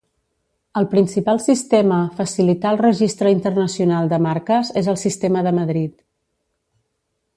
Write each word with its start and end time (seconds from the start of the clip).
El 0.79 0.85
principal 0.93 1.41
sistema 1.43 1.99
facilitar 2.21 2.71
el 2.77 2.81
registre 2.85 3.35
internacional 3.35 4.09
de 4.15 4.19
marques 4.29 4.73
és 4.83 4.91
el 4.95 4.99
Sistema 5.03 5.45
de 5.49 5.53
Madrid. 5.61 5.95